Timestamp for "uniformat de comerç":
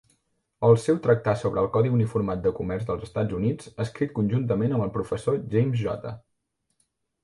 1.99-2.89